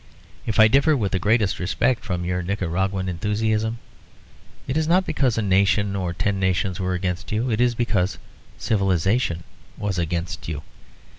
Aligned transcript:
If 0.47 0.59
I 0.59 0.67
differ 0.67 0.97
with 0.97 1.11
the 1.11 1.19
greatest 1.19 1.59
respect 1.59 2.03
from 2.03 2.25
your 2.25 2.41
Nicaraguan 2.41 3.07
enthusiasm, 3.07 3.77
it 4.67 4.75
is 4.75 4.87
not 4.87 5.05
because 5.05 5.37
a 5.37 5.43
nation 5.43 5.95
or 5.95 6.11
ten 6.11 6.39
nations 6.39 6.79
were 6.79 6.95
against 6.95 7.31
you; 7.31 7.51
it 7.51 7.61
is 7.61 7.75
because 7.75 8.17
civilisation 8.57 9.43
was 9.77 9.99
against 9.99 10.47
you. 10.47 10.63